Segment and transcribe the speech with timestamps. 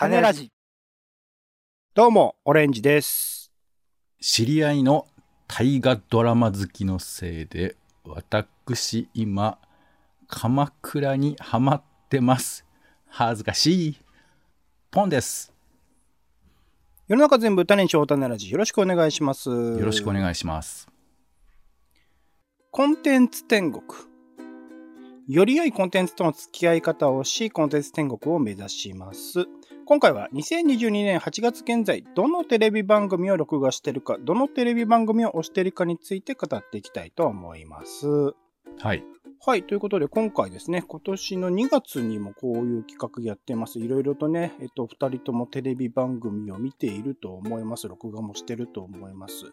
[0.00, 0.50] 種ラジ。
[1.92, 3.52] どうも、オレンジです。
[4.18, 5.06] 知り合いの
[5.46, 9.58] 大河ドラマ好きのせいで、私今、
[10.26, 12.64] 鎌倉にハマってます。
[13.08, 13.98] 恥ずかしい。
[14.90, 15.52] ポンです。
[17.06, 18.50] 世の中全部種にしよう種ラジ。
[18.50, 19.50] よろしくお願いします。
[19.50, 20.88] よよろしくお願いします。
[22.70, 23.84] コンテンツ天国。
[25.28, 29.46] より良いコンテンツとの付き合い方をし、コンテンツ天国を目指します。
[29.90, 38.06] 今回は2022年8月現在、どのテレビ番組を録画してるか、どのテレビ番組を推してるかについて語っていきたいと思います。
[38.78, 39.04] はい。
[39.42, 39.62] はい。
[39.62, 43.78] ということで、今回ですね、今年の2月にもこういう企画やってます。
[43.78, 47.88] いろいろとね、えっと、二人ともテレビ番組を見ていると思います。
[47.88, 49.46] 録画もしてると思います。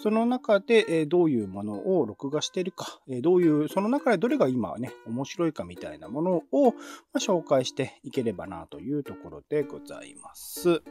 [0.00, 6.72] その中で、えーどういうものを録画しているか、えーどういう、その中でどれが今ね、面白いかみたいなものを、ま
[7.14, 10.82] あ、紹介していければなというところでございます。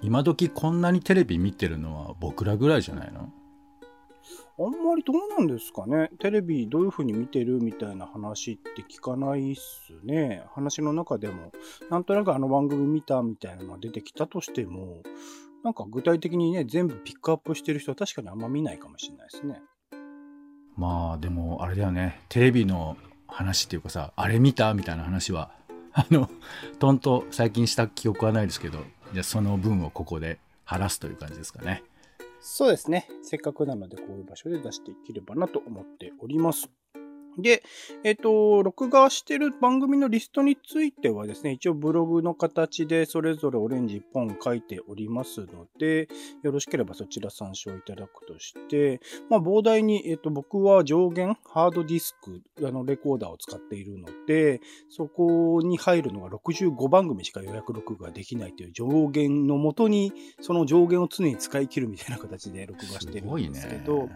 [0.00, 3.32] 今時こんなにテレビ見てるのは僕らぐらいじゃないの？
[4.58, 6.10] あんまりどうなんですかね。
[6.18, 10.44] テレビどういう風に見てるみたいな話って聞かないっすね。
[10.54, 11.52] 話の中でも、
[11.90, 15.02] なんとなくあの番組見たみたいなのが出てきたとしても、
[15.62, 19.60] なんか具体的にね、全部ピックアップしてる人は確かにあんま見ないかもしれないですね。
[20.74, 22.20] まあでもあれだよね。
[22.30, 22.96] テレビの
[23.28, 25.50] 話っていうかさ、あれ見たみたいな話は、
[25.92, 26.30] あの、
[26.78, 28.78] とんと最近した記憶はないですけど、
[29.12, 31.82] じゃその分をここで晴らすという感じですかね。
[32.40, 33.08] そうですね。
[33.22, 36.70] せっかくなので、こういう場所で出していければなと思っております。
[37.38, 37.62] で、
[38.04, 46.08] えっ、と、録画してる番組のリストについてはですね、一応ブログの形でそれぞれオレンジ1本書いておりますので、
[46.42, 64.08] よろしければそちら参照いただくとして、まあ、膨大に、えっ、と、僕は上限、ハードディスク、あの、レコーダーを使っているので、そこに入るのが65番組しか予約録画できないという上限のもとに、その上限を常に使い切るみたいな形で録画してるんですけど、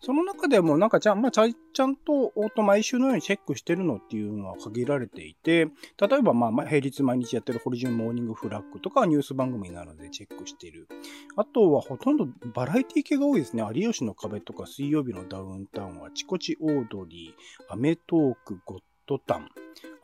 [0.00, 1.46] その中でもなんかちゃん、まあ、ちゃ
[1.86, 5.66] んと、毎週のようにチェックしてるのっていうのは限られていて、
[6.00, 10.88] 例えばまあ平日毎日やってるホリジュンモーニングフラッグとかニュース番組なのでチェックしてる。
[11.36, 13.64] あとはほとんどバラエティ系が多いですね。
[13.74, 19.48] 有吉の壁とか水曜日のダウンタウン、あちこちオードリー、アメトーク、ゴッドタン。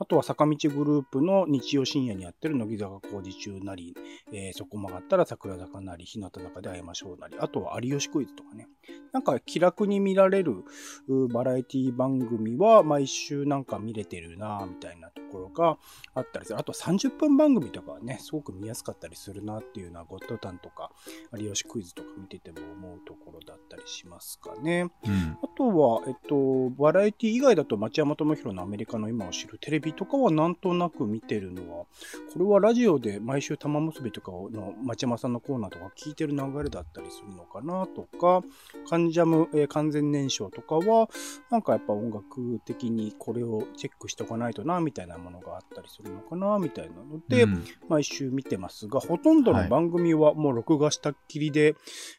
[0.03, 3.95] あとは坂道グループの日曜深夜にやってる乃木坂工事中なり、
[4.33, 8.67] えーそこ曲がったら桜坂なり、日向坂で会いましょうなり、あとは有吉クイズとかね。
[9.13, 10.65] なんか気楽に見られる
[11.07, 15.79] うバラエティ番組は毎週なんか見れてるなぁみたいなところが
[16.15, 16.59] あったりする。
[16.59, 20.91] あと30分番組とかはね、すごく見やすかったりするなっていうのはゴッドタンとか
[21.37, 24.91] 有吉クイズとか見てても思うところだったりしますかね。
[25.07, 25.39] うん。
[25.43, 31.87] あとは、えっと、バラエティ以外だと町山智博のアメリカの今を知るテレビとかはなんとなく見てるのは、
[32.33, 38.43] これはラジオで毎週玉結びとかの町山さんのコーナーとか聞いてる流れだったりするのかなとか、
[38.89, 41.09] カンジャム、えー完全燃焼とかは、
[41.51, 47.65] なんかやっぱ音楽的にこれをチェックしておかないとな、みたいなものがあったりするのかな、みたいなので、うん。
[47.89, 51.75] 毎週見てますが、ほとんどの番組はもう録画したっきりで、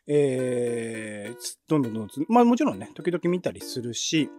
[0.07, 4.29] えーつどんどんどんどんつ、まあもちろんね、時々見たりするし、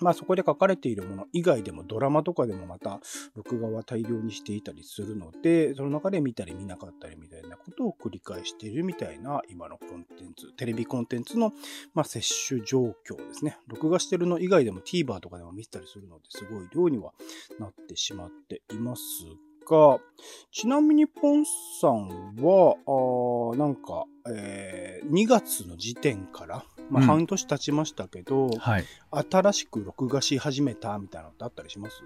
[0.00, 3.00] まあそこで書かれているもの以外でもドラマとかでもまた
[3.34, 11.52] 録画は大量にしていたりするので、その中で見たり見なかったりみたいなことを繰り返しているみたいな今のコンテンツ、テレビコンテンツの、
[11.94, 13.58] まあ、摂取状況ですね。
[13.68, 17.12] 録画してるの以外でも TVer とかでも見てたりするので、すごい量には
[17.58, 19.02] なってしまっています
[19.68, 19.98] が、
[20.50, 21.44] ちなみにポン
[21.80, 22.76] さんは、
[23.54, 28.84] あなんか、えー2月の時点から、まあ、うん半年経ちましたけど、はい。
[29.30, 32.02] 新しく録画し始めたみたいなのってあったりします？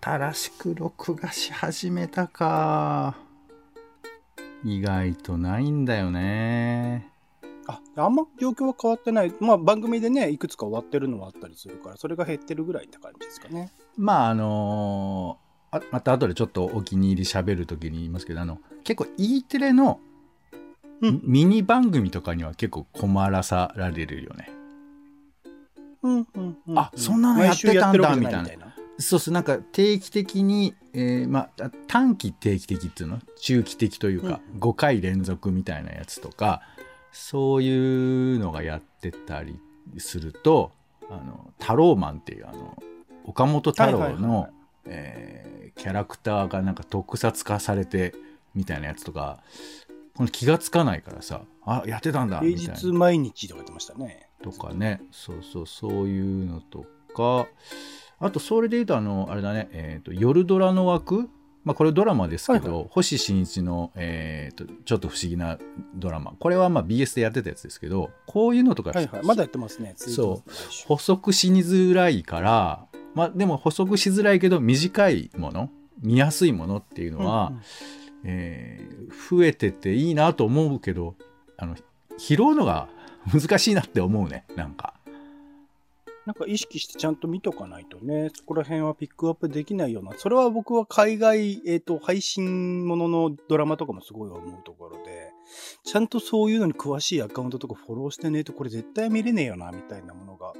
[0.00, 3.16] 新しく録画し始めたか。
[4.64, 7.10] 意外とないんだよね。
[7.66, 9.32] あ、あんま状況は変わってない。
[9.40, 13.72] まあ番組でね、いくつか終わってるのはあったりするから、それが減ってるぐらいって感じですかね。
[13.96, 15.42] まああのー
[15.74, 20.00] あまた後でちょっとお気に入り喋る時に言いますけどあの結構 E テレの
[21.02, 21.20] うん。
[21.22, 24.50] ミニ番組とかには結構困らさられるよね。
[26.02, 28.74] うんうんうん、あそんなのやってたんだみたいな。
[28.98, 33.18] そうそうなんか定期的に、えーまあ短期定期的っていうの？
[33.36, 36.62] 中期的というか、う5回連続みたいなやつとか
[37.10, 39.58] そういうのがやってたり
[39.98, 40.72] すると
[41.10, 42.82] 「あのタローマン」っていうあの
[43.24, 44.48] 岡本太郎の、
[44.84, 48.14] キャラクターがなんか特撮化されて
[48.54, 49.42] みたいなやつとか
[50.22, 52.74] この気がつかないからさあやってたんだみたいな。
[52.74, 54.28] 平日毎日とか言ってましたね。
[54.40, 55.00] とかね。
[55.10, 57.48] そうそうそういうのとか。
[58.20, 61.28] あとそれで言うとあのあれだね、えー、と夜ドラの枠。
[61.64, 65.58] まあ、これドラマですけど、はい星新一の、えーとちょっと不思議な
[65.94, 66.34] ドラマ。
[66.38, 69.24] これはまあ BS でやってたやつですけどこういうのとか、はいはい。
[69.24, 69.94] まだやってますね。
[69.96, 70.50] そう。
[70.86, 75.70] 補足しづらいから、まあ、でも補足しづらいけど短いもの
[76.00, 77.62] 見やすいものっていうのは、うんうん
[78.24, 81.14] えー増えてていいなと思うけど
[81.56, 81.76] あの
[82.18, 82.88] 拾うのが
[83.32, 84.94] 難しいなって思うねなんか。
[86.24, 95.32] なんか意識してちゃんと見とかないとね、そこら辺はピックアップできないような、それは僕は海外、えっ、と、配信もののドラマとかもすごい思うところで、
[95.82, 100.52] ちゃんとそういうのに詳しいアカウントとかフォローしてねえとこれ絶対見れねえよな、みたいなものが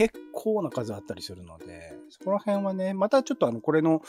[0.00, 4.00] 結構な数あったりするので、そこら辺はね、またちょっとあの、これの、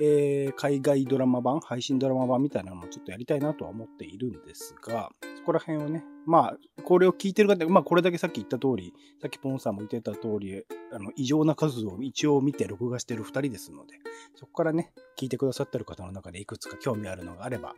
[0.00, 13.94] えー海外ドラマ版、配信ドラマ版みたいなのもちょっとやりたいなとは思っているんですが、そこら辺をね、まあ、これを聞いてる方、まあ、これだけさっき言った通り、さっきポンさんも言ってた通り、あの、異常な数を一応見て録画してる二人ですので、
[14.34, 17.74] そこからね、聞いてくださってる方の中でいくつか興味あるのがあれば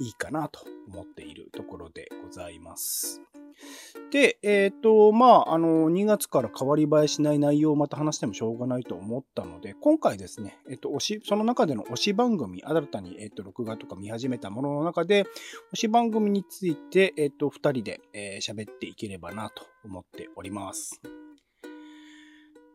[0.00, 3.22] いいかなと思っているところでございます。
[4.10, 15.24] で、えっ、と、まあ、あの、2月から変わり映えしない内容をまた話してもしょうがないと思ったので、今回ですね、えっ、と、推し、その中での推し番組、新たに、えっ、と、録画とか見始めたものの中で、
[15.74, 21.00] 推し番組について、えっ、と、2人でえーっていければなと思っております。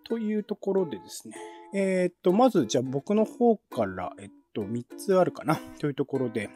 [0.04, 1.36] というところでですね、
[1.74, 5.56] えっ、と、まず、じゃあ僕の方から、えっ、と、3つあるかな。
[5.80, 6.50] というところで、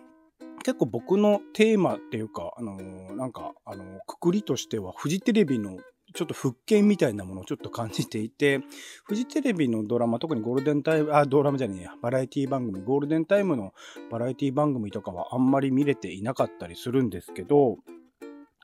[0.63, 5.77] 結構僕のテーマっていうか、あのーなんか、あのーくくりとしては、フジテレビの
[6.13, 8.61] ちょっと復権みたいなものをちょっと感じていて、
[9.05, 13.73] フジテレビのドラマ、特にゴールデンタイム、あ、ドラマじゃねえや、バラエティ番組、ゴールデンタイムの
[14.11, 17.77] バラエティ番組とかはあんまり見れていなかったりするんですけど、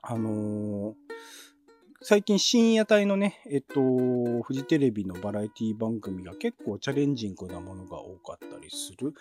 [0.04, 1.12] あのー
[2.04, 3.80] 最近深夜帯のね、えっと、
[4.42, 9.14] フジテレビのバラエティ番組が結構チャレンジングなものが多かったりする。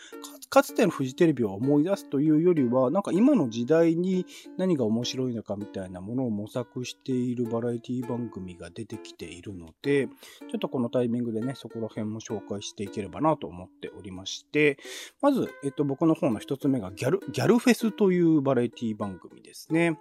[0.48, 4.24] かつてのフジテレビを思い出すというよりは、なんか今の時代に
[4.56, 10.06] 何が面白いのかみたいなものを模索しているバラエティ番組が出てきているので、
[10.50, 14.78] ちょっとこのタイミングでね、そこら辺も紹介していければなと思っておりまして、
[15.20, 19.98] まず、えっと、僕の方の一つ目がギャル、ギャルフェスというバラエティ番組ですね。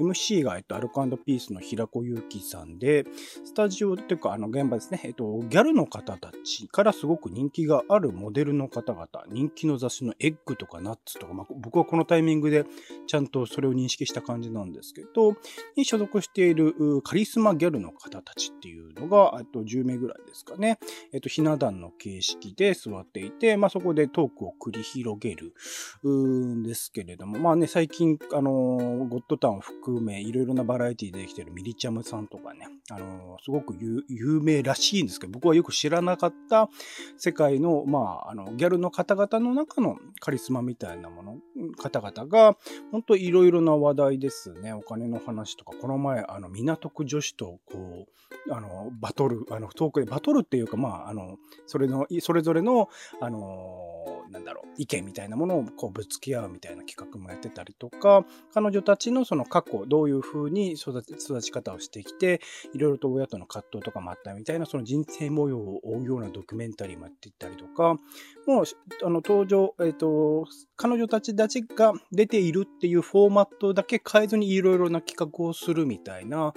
[0.00, 3.04] MC が、えっと、アルコピースの平子優祐希さんで、
[3.44, 12.64] スタジオっていうか、あの、現場ですね、えっと、ギャルの方たちからすごく人気があるモデルの方々、人気の雑誌のエッグとかナッツとか、まあ、僕はこのタイミングで
[13.06, 15.36] ちゃんとそれを認識した感じなんですけど、
[15.76, 20.78] に所属しているカリスマギャルの方たちっていうのが、えっと、10名ぐらいですかね。
[21.12, 25.54] えっと、ひな壇の形式で座っていて、まあ、そこでトークを繰り広げる、
[26.06, 33.74] んですけれども、まあね、最近、あのゴッドタウンを含め、いろいろなバラエティでできてるミリチャムさんさんとかね、あのーすごく
[34.08, 36.68] 有名らしいんですけど、僕はよく知らなかった
[37.16, 41.36] 世界の、まあ、あの、ギャルの方々の中のカリスマみたいなもの、
[41.76, 42.56] 方々が、
[42.92, 44.72] 本当いろいろな話題ですね。
[44.72, 48.06] お金の話とか、この前、あの、港区女子と、こ
[48.48, 52.88] う、あの、バトル、あの、トークで、バトルっていうか、まあ、あの、それの、それぞれの、
[53.20, 58.24] あの、なんだろう、意見みたいなものをこうぶつけ合うみたいな企画もやってたりとか、
[58.54, 62.40] 彼女たちのその過去、どういう風に育て育ち方をしてきて、
[62.72, 67.96] いろいろと親との葛藤とかもあったみたいな、その人生模様を追うようなドキュメンタリーもやっていったりとか、
[68.46, 68.64] もう、
[69.02, 70.46] あの、登場、えっ、と、
[70.76, 76.54] 彼女たちたちが出ているっていうフォーマットだけ変えずにいろいろな企画をするみたいな、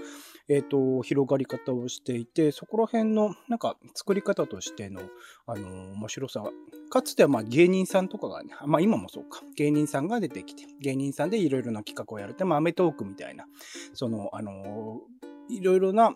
[0.48, 5.02] えっ、と、広がり方をしていて、そこら辺の、なんか、作り方としての、
[5.48, 6.44] あの、面白さ、
[6.90, 12.32] かつてはまあ芸人さんとかがね、まあ今もそうか、芸人さんが出てきて、芸人さんでいろいろな企画をやる。
[12.32, 13.46] って、まあアメトークみたいな、
[13.94, 15.02] その、あの、
[15.50, 16.14] いろいろな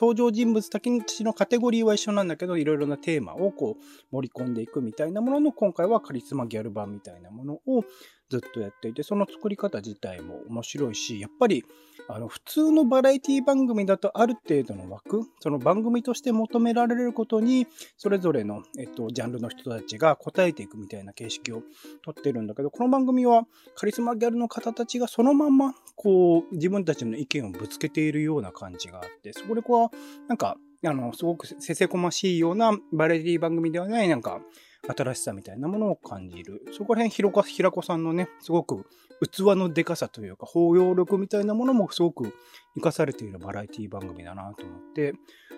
[0.00, 7.84] 登場人物たちのカテゴリーは一緒なんだけど、いろいろなテーマをこう盛り込んでいくみたいなものの、今回はカリスマギャル版みたいなものを
[8.30, 11.64] ずっとやっていて、その作り方自体も面白いし、やっぱり、
[12.08, 17.66] あの、普通のバラエティ番組だとある程度の枠、その番組として求められることに、
[17.98, 21.62] それぞれの、えっと、ジャンルの人たちが答えていくみたいな形式を
[22.02, 34.40] とってるんだけど、この番組はカリスマギャルの方たちがそのまま、こう、自分たちの意見をぶつけているような感じがあって、そこでこう、なんか、あの、すごくせせこましいようなバラエティ番組ではない、なんか、
[34.88, 36.62] 新しさみたいなものを感じる。
[36.72, 37.10] そこら辺、
[37.44, 38.86] 平子さんのね、すごく
[39.30, 42.34] 器のでかさというか、包容力みたいなものもすごく
[42.74, 45.14] 生かされているバラエティ番組だなと思って、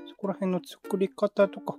[0.08, 1.76] そこら辺の作り方とか、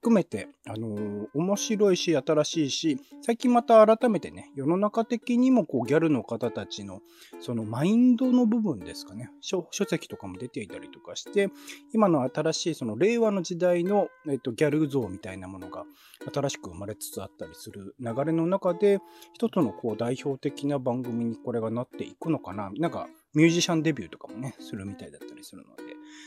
[0.00, 7.00] 含めて、あのー、面白いし、新しいし、最近また改めてね、世の中的にもこうギャルの方たちの、
[7.40, 11.50] そのマインドの部分ですかね、書書籍とかも出ていたりとかして、
[11.92, 15.84] 今の新しいその令和の時代の、えっと、ギャル像みたいなものが
[16.32, 19.00] 新しく生まれつつあったりする流れの中で、
[19.34, 22.70] 一つのこう代表的な番組にこれがなっていくのかな。
[22.78, 25.82] なんか、ミュージシャンデビューとかもね、するみたいだったりするので、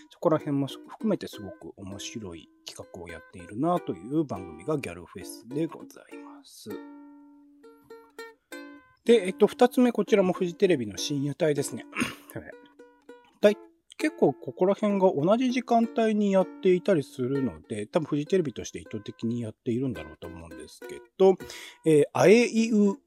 [0.09, 6.69] そこら辺も含めてすごく面白い企画をやっているなという番組がギャルフェスでございます。
[9.05, 11.85] で、えっと、二つ目、こちらもフジテレビの深夜帯ですね。
[14.03, 21.37] 結構ここら辺が同じ時間帯にやっていたりするので、多分フジテレビとして意図的にやっているんだろうと思うんですけど、
[21.85, 22.97] えー、あえいう、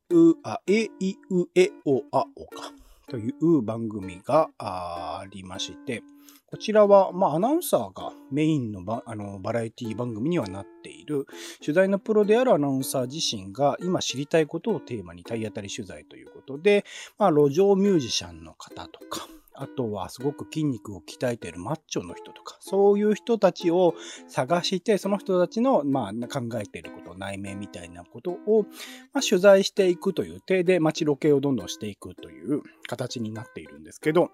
[0.43, 2.73] あえいうえおあおか
[3.09, 6.03] という番組がありまして、
[6.49, 11.27] こちらは、まあ、アナウンサーがメインのバあのバラエティ番組にはなっている、
[11.61, 16.85] 取材のプロであるアナウンサー自身が今知りたいことをテーマに体当たり取材ということで、
[17.19, 23.95] まあ、路上ミュージシャンの方とか、あとはすごく筋肉を鍛えているマッチョの人とか、そういう人たちを
[24.29, 28.65] 探して、その人たちの、まあ、考えていること、内面みたいなことを、
[29.13, 34.31] まあ、取材していくという体で街ロケをどんどんしていくという形になっているんですけど、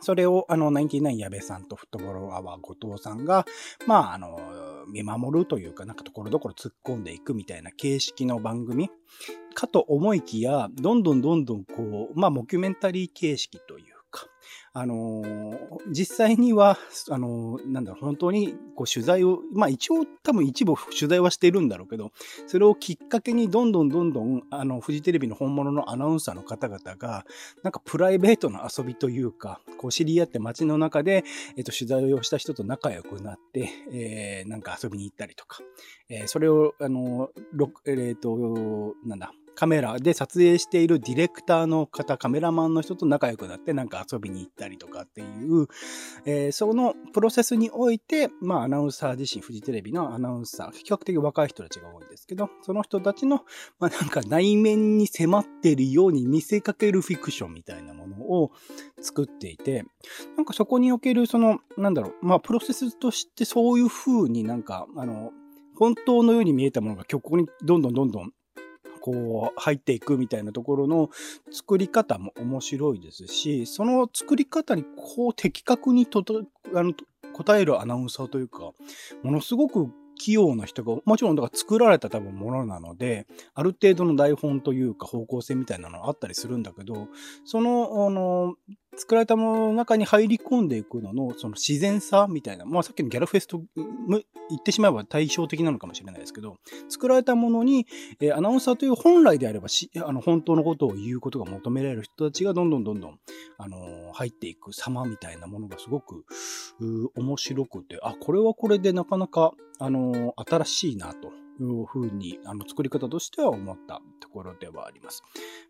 [0.00, 3.46] それを、あの、ナインティナイン矢部さんとフットボールアワー後藤さんが、
[3.86, 4.38] まあ、あの、
[4.86, 8.90] 見守るというか、なんかところどころ突っ込んでいくみたいな形式の番組
[9.54, 14.26] かと思いきや、どんどんどんどんこう、まあ、モキュメンタリー形式というか、
[14.72, 15.56] あのー、
[15.90, 16.78] 実際には、
[17.10, 22.12] あのー、なんだろう、本当にこう取材を、まあ一応多分一部取材はしてるんだろうけど、
[22.46, 27.24] それをきっかけにどんどんどんどん、あの、フジテレビの本物のアナウンサーの方々が、
[27.62, 31.24] なんかプライベートな遊びというか、こう知り合って街の中で、
[31.56, 35.58] えっと、取材をした人と仲良くなって、えー、なんか遊びに行ったりとか、
[36.08, 37.30] えー、それを、あの、
[37.86, 45.66] えっ、と、なんだ、カメラで撮影しているディレクターの方、カメラマンの人と仲良くなってなんか遊びに行ったりとかっていう、
[46.26, 53.44] えー、そのプロセスにおいて、まあアナウンサー自身、フジテレビのアナウンサー、比較的若い人たちが多いんですけど、その人たちの、
[53.80, 58.52] まあなんか内面に迫っているように見せかけるフィクションみたいなものを
[59.00, 59.84] 作っていて、
[60.36, 65.32] なんかそこにおけるその、なんだろう、まあプロセスとしてそういう風になんか、あの、
[65.74, 68.32] 本当のように見えたものがここにどんどんどんどん
[69.12, 71.08] こう入っていくみたいなところの
[71.50, 76.92] 作り方も面白いですし、その作り方にこう的確にととあの
[77.32, 78.72] 答えるアナウンサーというか、
[79.22, 87.08] ものすごく器用な人が、もちろんだから作られた多分ものなので、ある程度の台本というか方向性みたいなのあったりするんだけど、
[87.44, 88.56] その、あの、
[88.98, 96.56] 作られたものの中に入り込んでいくのの、その自然さみたいな、まあさっきのギャルフェスと言ってしまえば対照的なのかもしれないですけど、
[96.88, 97.86] 作られたものに、
[98.20, 103.18] えー、アナウンサーという本来であればし、あの、本当のことを言うことが求められる人たちがどんどんどんどん、
[103.58, 106.24] あのー、入っていく様みたいなものがすごく、
[107.14, 111.30] 面白くて、あ、これはこれでなかなか、あのー、新しいなと。
[111.60, 115.22] いうふうに、あの、作り方としては思ったところではあります。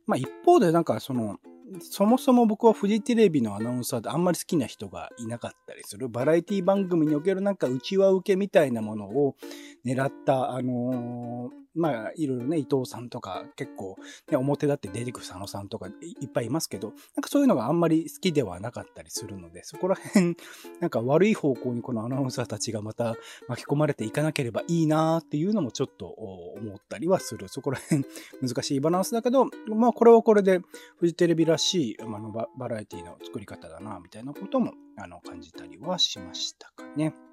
[0.07, 1.39] まあ一方でなんかその、
[1.81, 6.09] そもそも僕はフジテレビのアナウンサーであんまり好きな人がいなかったりする。
[6.09, 9.37] バラエティ番組におけるなんか内輪受けみたいなものを
[9.85, 13.97] 狙った、あのーまあ、いろいろね、伊藤さんとか結構、
[14.31, 15.89] ね、表立って出てくる佐野さんとか
[16.21, 20.37] いっぱいいますけど、なんかそういうのがあんまり好きではなかったりするので、そこら辺、
[20.81, 23.15] なんか悪い方向にこのアナウンサーたちがまた
[23.47, 27.49] 巻き込まれていかなければいいなっていうのもちょっと思ったりはする。
[27.49, 28.05] そこら辺
[28.43, 30.61] 難しいバランスだけど、 まあこれはこれで
[30.99, 37.28] フジテレビらしい、あのバラエティの作り方だな、みたいなこともあの感じたりはしましたかね。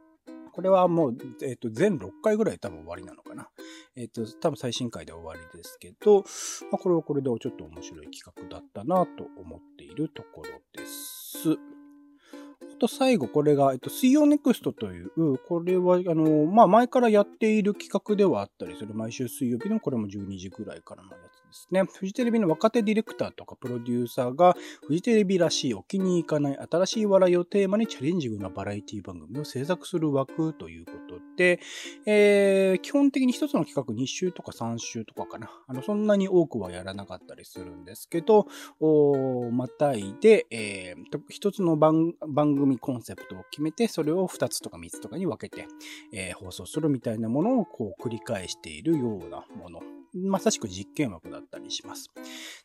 [0.55, 3.49] これはもう、えっ、ー、と、全6回ぐらい多分終わりなのかな。
[3.97, 6.23] えっ、ー、と、多分最新回で終わりですけど、
[6.71, 11.57] まあ、これはこれでちょっと面白い企画だったなと思っているところです。
[12.61, 21.83] あと最後、これが、えっと、水曜ネクストという、これは、あの、まあ、前からやっている企画ではあったりする、毎週水曜日のこれも12時ぐらいからのやつですね。
[21.83, 31.59] フジテレビの若手ディレクターとかプロデューサーが、フジテレビらしいお気に入かない新しい笑いをテーマにチャレンジングなバラエティ番組を制作する枠ということで、
[32.05, 35.49] えー、基本的に一つの企画2週とか3週とかかな。
[35.67, 38.47] あの、そんなに多くはやらなかったりするんですけど、
[38.79, 45.67] おまたいで、えー、一つの番組コンセプトを決めて、それを2つとか3つとかに分けて、
[46.11, 49.79] えー、放送するみたいなものをこう繰り返しているようなもの
[50.15, 52.09] まさしく実験枠だったりします。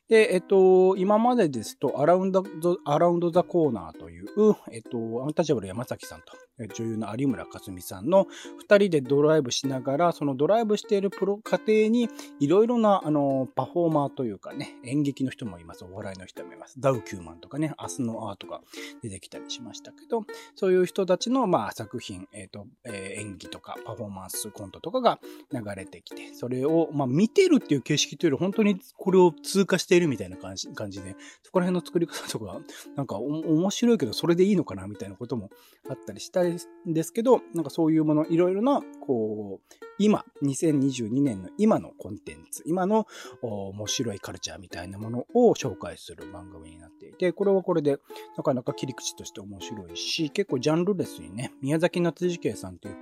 [0.08, 2.44] で、えっと、今までですと、アラウンド、
[2.84, 4.26] アラウンドザコーナーという、
[4.72, 6.32] えっと、アンタッチャブル山崎さんと、
[6.74, 8.26] 女優の有村架純さんの
[8.58, 12.08] 二人でドライブしながら、そのドライブしているプロ過程に、
[12.38, 16.80] いろいろな、あの、パフォーマーというかね、演劇の人もいます、お笑いの人もいます。
[16.80, 18.62] ダウキューマンとかね、明日のアーとか
[19.02, 25.20] 出てきたりしましたけど、そういう人たちの、まあ、作品、えっ、と、えー、演技とかパフォーマンスコントとかが
[25.52, 32.60] 流れてきて、それを、まあ、見てるっていう形式というより、本当にこれを通過しているみたいな感じ感じで、そこら辺の作り方とか、
[32.96, 35.50] なんか面白いけど、それでいいのかなみたいなことも
[35.88, 43.06] あったりしたんですけど、なんかそういうもの、いろいろな、こう、今、2022年の今のコンテンツ、今の
[43.42, 47.98] 面白いカルチャーみたいなものを紹介する番組になっていて、これはこれで
[48.36, 52.96] なかなか切り口として面白いし、結構ジャンルレスにね、宮崎夏次慶さんという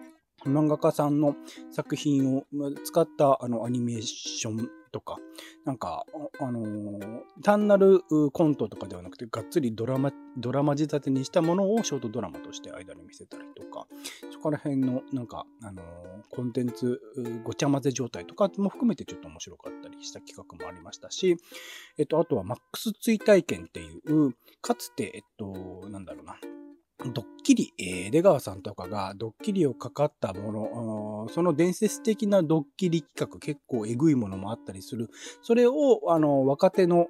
[0.45, 1.37] 漫画家さんの
[1.71, 2.45] 作品を
[2.85, 5.19] 使ったあのアニメーションとか、
[5.69, 6.07] なんか、
[6.41, 8.01] あのー、単なる
[8.33, 13.87] コントとかではなくて、がっつりドラマ、ドラマ仕立てにしたものをショートドラマとして間に見せたりとか、
[14.33, 15.85] そこら辺の、なんか、あのー、
[16.35, 17.03] コンテンツ
[17.45, 21.37] ごちゃ混ぜ状態とかも含めてちょっと面白かったりした企画もありましたし、
[21.99, 24.33] えっと、あとはマックス追体験っていう、
[24.63, 26.39] かつて、えっと、なんだろうな、
[27.05, 35.09] ドッキリ、えー、出川さんとかがドッキリをかかったもの、その伝説的なドッキリ企画、結構えぐいものもあったりする。
[35.43, 37.07] それを、あの、若手の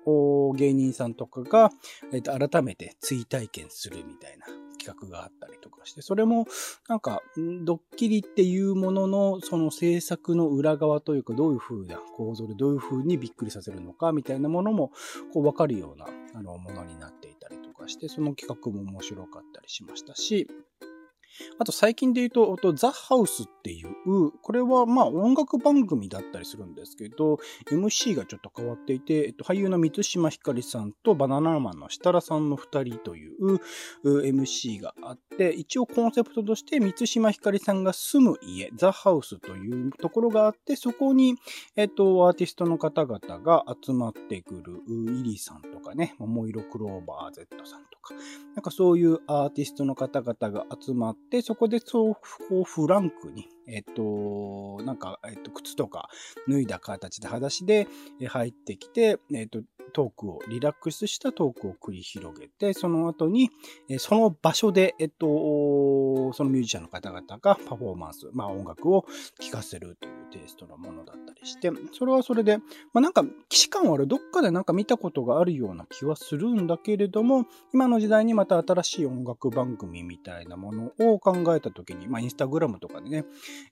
[0.55, 1.71] 芸人さんとかが、
[2.13, 4.47] えー、と改めて追体験するみたいな
[4.79, 6.47] 企画があったりとかして、それも、
[6.87, 7.23] なんか、
[7.65, 14.93] ドッキリっていうものの、その制作の裏側というか、どういう風な構造でどういう風にびっくりさせるのか、みたいなものも、
[15.33, 20.49] こう、わかるような、あの、ものになっていたりとかして、その企画も面白かったりしましたし、
[21.59, 27.39] あと最近で言うと、ザ・ハウスっていう、これはまあ音楽番組だったりするんですけど、
[27.71, 33.61] MC がちょっと変わっていて、えっと、俳優の満島ひかりさんとバナナマンの設楽さんの二人という
[34.05, 41.37] MC があって、一応コンセプトとして満島ひかりさんが住む家、ザ・ハウスというところがあって、そこに、
[41.77, 48.15] えっと、アーティストの方々が集まってくる、イリさんとかね、桃色クローバー Z さんとか、
[48.55, 52.15] なんかそういうアーティストの方々が集まって、でそこでそう、
[52.65, 56.09] フランクに、えっと、なんか、えっと、靴とか
[56.49, 57.87] 脱いだ形で裸足で
[58.27, 59.61] 入ってきて、えっと、
[59.93, 63.51] トークを、リラックスしたトークを繰り広げて、その後に、
[63.99, 65.27] その場所で、えっと、
[66.33, 69.07] そのミュージシャンの方々がパフォーマンス、まあ音楽を
[69.41, 72.65] 聴かせるというテイストのものだったりして、それはそれで、ま
[72.97, 83.25] あなんか、既視感はある、どっかでなんか見たことがあるような気はするんだけれども、今の時代にまた新しい音楽番組みたいなものを考えたときに、まあインスタグラムとかでね、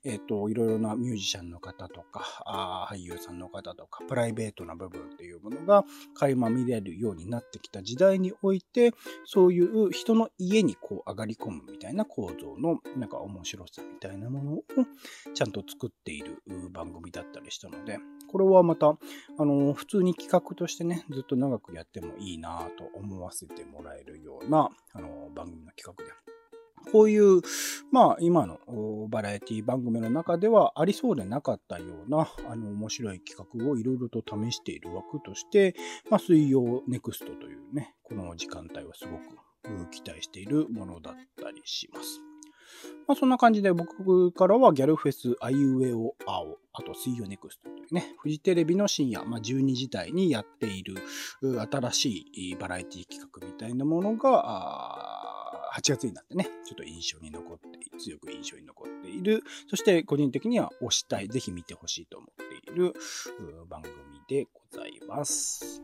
[0.03, 8.91] えっと、いろいろなミュージシャンの方とか、あ俳優さんの方とか、プライベートな部分っていうものが垣間見れるようになってきた時代において、
[9.25, 14.63] そういう人の家にこう上がり込むみたいな構造のなんか面白さみたいなものを
[15.33, 18.97] ちゃんと作っている番組だったりしたので、これはまた、
[19.37, 26.36] あの、普通に企画としてね、ずっと長くやってもいいなと思わせてもらえるような、あの、番組の企画で。
[26.91, 27.41] こういう、
[27.91, 28.59] まあ、今の
[29.09, 35.75] バラエティ番組の中ではありそうでなかったような、あの、面白い企画をいろいろと試している枠として、
[36.09, 42.21] まあ、水曜ネクストというね、この時間帯はすごく期待しているものだったりします。
[43.07, 50.97] まあ、そんな感じで僕からはギャルフェスアイウェオ青、あと水曜ネクストというね、フジテレビの深夜、まあ、12時台にやっている
[51.41, 55.36] 新しいバラエティ企画みたいなものが、
[55.77, 57.67] 8月になってね、ちょっと印象に残って、
[57.99, 62.95] 強く印象に残っている、そして個人的には推したい、ぜひ見てほしいと思っている
[63.69, 63.93] 番組
[64.27, 65.83] でございます。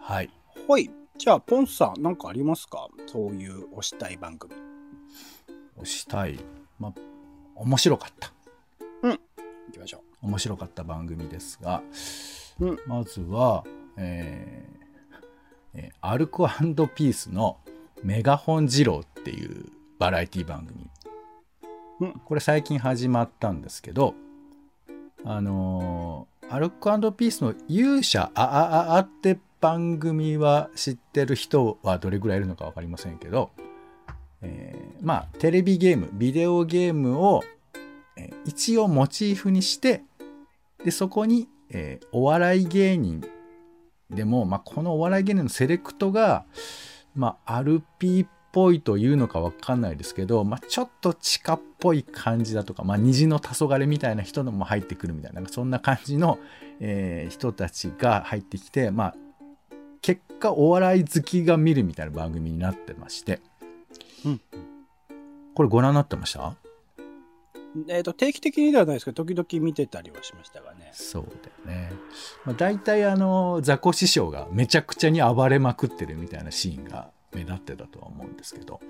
[0.00, 0.30] はい。
[0.66, 0.90] はい。
[1.16, 2.88] じゃあ、ポンさん、何かありますか？
[3.06, 4.54] そういう推したい番組。
[5.78, 6.40] 推したい。
[6.80, 6.94] まあ、
[7.54, 8.32] 面白かった。
[9.02, 9.12] うん。
[9.12, 9.18] 行
[9.72, 10.26] きましょう。
[10.26, 11.84] 面白かった番組ですが、
[12.58, 13.62] うん、まずは、
[13.96, 17.58] えー、えー、アルコピースの
[18.02, 19.66] メガホン二郎っていう
[19.98, 20.90] バラエティ番組。
[22.00, 24.14] うん、これ最近始まったんですけど、
[25.24, 33.50] あのー、アルコピースの勇者あああって番組は知ってる人はどれぐらいいるのか分かりませんけど、
[34.40, 37.44] えー、まあテレビゲームビデオゲームを、
[38.16, 40.02] えー、一応モチーフにして
[40.84, 43.24] でそこに、えー、お笑い芸人
[44.14, 46.44] でも、まあ、このお笑い芸人のセレクトが、
[47.14, 56.38] まあ、アルピーっぽいというのかわかんないですけど、まあ、ちょっと地下っぽい感じだとか、まあ、虹の黄昏みたいな人も入ってくるみたいな、そんな感じの、
[56.80, 59.14] えー、人たちが入ってきて、まあ、
[60.00, 63.40] 結果お笑い好きが見るみたいな番組になってまして、
[64.26, 64.40] うん、
[65.54, 66.54] これご覧になってました？
[67.88, 70.90] えっ、と、定期的にではないですけど、時々見てたりはしましたがね。
[70.92, 71.92] そうだよね。
[72.44, 78.80] まあ、大体あの、ザコ師匠がめちゃくちゃに暴れまくってるみたいなシーンが目立ってたとは思うんですけど、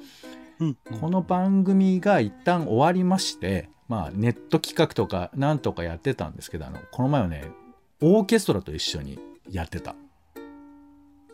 [0.58, 0.76] うん。
[1.00, 7.50] この番組が一旦終わりまして、まあ、ネット企画とかなんとかやってたんですけど、あの、この前はね、
[8.00, 9.18] オーケストラと一緒に
[9.50, 9.94] やってた。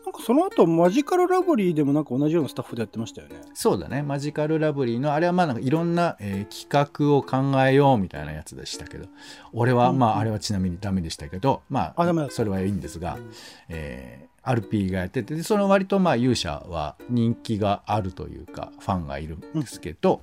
[0.09, 3.35] なんかその後、マジカルラブリーでもなんか同じようなスタッフでやってましたよね。
[3.53, 4.01] そうだね。
[4.01, 9.05] マジカルラブリーの、あれはまあなんかいろんな、えー企画を考えようみたいなやつでしたけど、
[9.53, 13.19] 俺は、うんまああれはちなみにダメでしたけど、まあそれはいいんですが、
[13.67, 20.21] えーアルピーがやってて、でその割とまあ勇者は人気があるというか、ファンがいるんですけど、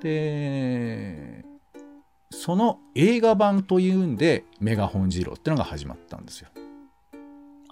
[0.00, 1.44] で、
[2.30, 6.50] その映画版というんで、メガホンジローってのが始まったんですよ。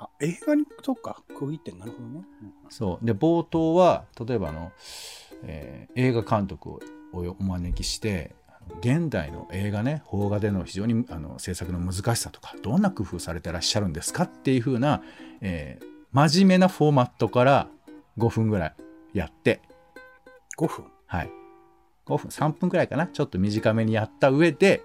[0.03, 2.25] あ、映画に、そうか、区切ってんなるほどね。
[2.43, 4.73] うんそうで冒頭は例えばあの、
[5.43, 6.81] えー映画監督を
[7.13, 8.35] おお招きして
[8.81, 15.03] 現代の映画ね邦画での非常にあの制作の難しさとかどんな工夫されてらっしゃるんですかっていう風な、
[15.41, 17.69] えー真面目なフォーマットから
[18.19, 18.75] 5分ぐらい
[19.15, 19.61] やって
[20.57, 20.85] 5分？
[21.07, 21.31] はい。
[22.07, 23.07] 5分、3分くらいかな。
[23.07, 24.83] ちょっと短めにやった上で、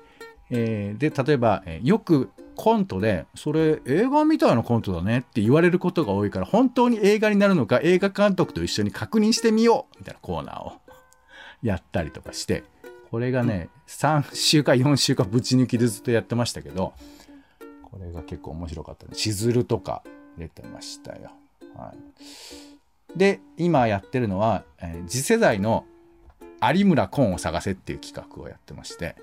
[0.51, 10.73] えーで、例えば、えーよくコントで、それ映画みたいなコントだねって言われることが多いから、本当に映画になるのか映画監督と一緒に確認してみようみたいなコーナーを
[11.61, 12.63] やったりとかして、
[13.11, 16.93] これがね、3週か4週かぶち抜きでずっとやってましたけど、
[17.83, 19.15] これが結構面白かったね。
[19.15, 20.03] しずるとか
[20.37, 21.31] 出てましたよ。
[21.75, 23.17] はい。
[23.17, 25.85] で、今やってるのは、えー次世代の
[26.61, 29.15] 有村昆を探せっていう企画をやってまして、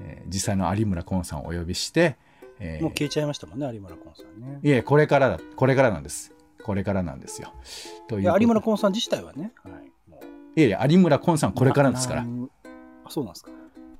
[0.00, 2.16] えー実際の有村昆さんをお呼びして、
[2.60, 4.60] えーもう消えちゃいましたもんね、有村昆さんね。
[4.62, 6.32] いえ、これからだ、これからなんです。
[6.62, 7.52] これからなんですよ。
[8.08, 9.52] という有村昆さん自体はね。
[9.62, 9.72] はい。
[10.10, 10.24] もう
[10.58, 12.22] いやいや、有村昆さんこれからですから。
[12.22, 13.50] あ、そうなんですか。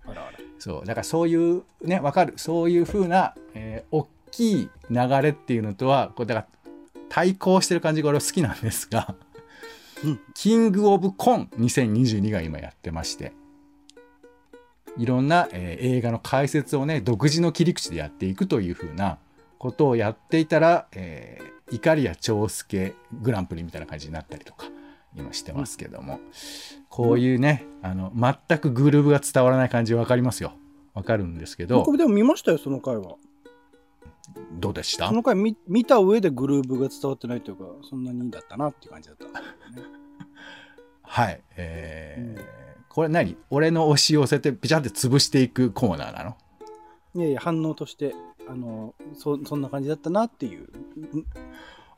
[0.06, 0.38] あらあら。
[0.58, 2.34] そう、だからそういう、ね、わかる。
[2.36, 6.46] そういうふうな、えー大きい流れっていうのとは、こうだから
[7.08, 9.14] 対抗してる感じが俺は好きなんですが、
[10.02, 13.32] うんキングオブコン2022が今やってまして、
[14.96, 19.18] いろんな、えー映画の解説をね、独自の切り口でやっていくというふうな
[19.58, 24.66] ことをやっていたら、えー、怒りや長介グランプリみたいな感じになったりとか、
[25.16, 26.20] 今してますけども、
[26.88, 30.52] こういうね、あの、全くグルーブが伝わらない感じわかりますよ。
[30.94, 33.16] わかるんですけど僕、でも見ましたよ、その回は。
[34.52, 35.08] どうでした？
[35.08, 39.32] その回見見た上でグルーブが伝わってないというか、そんなにだったなっていう感じだったね。
[41.02, 41.40] はい。
[41.56, 42.63] えー
[42.94, 43.36] これ何？
[43.50, 46.36] 俺の推しを寄せてピチャって潰していくコーナーなの？
[47.16, 48.14] いやいや、反応として、
[48.48, 50.68] あの、そそんな感じだったなっていう。
[50.96, 51.26] うん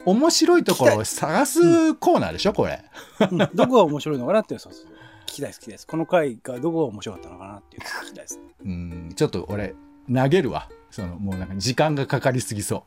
[0.04, 2.52] 面白いところを探すコーナーでしょ？
[2.52, 2.82] これ。
[3.30, 4.86] うんどこが面白いのかなってそうそう
[5.26, 5.86] 聞きたいです、聞きたいです。
[5.88, 8.40] この回がどこが面白かったのかなっていう聞きたいです。
[8.64, 9.74] うん、ちょっと俺、
[10.12, 10.68] 投げるわ。
[10.92, 12.84] その、もうなんか時間がかかりすぎそ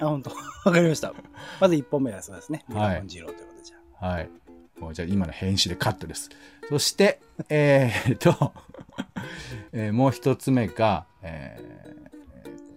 [0.00, 0.04] う。
[0.04, 1.12] あ、本当わかりました。
[1.60, 2.64] まず1本目はそうですね。
[2.68, 4.30] はいメガホンジローということでじゃはい。
[4.78, 6.30] もうじゃあ今の編集でカットです。
[6.68, 8.52] そして、えーっと、
[9.72, 11.84] えーもう一つ目が、えー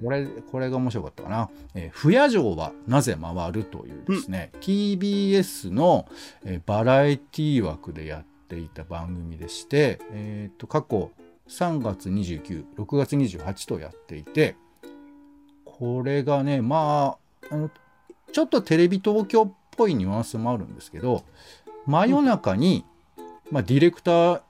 [0.04, 1.50] これ、これが面白かったかな。
[1.74, 6.08] えー、不夜城はなぜ回るというですね、TBS の、
[6.46, 11.12] えーバラエティ枠でやっていた番組でして、えーっと、過去
[11.48, 14.56] 3月29、6月28とやっていて、
[15.66, 17.18] これがね、ま
[17.50, 17.72] あ、あの、
[18.32, 21.24] ちょっとテレビ東京っぽいニュアンスもあるんですけど、
[21.88, 22.86] 真夜中に、
[23.50, 24.42] まあ、ディレクター